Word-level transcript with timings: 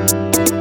Thank 0.00 0.59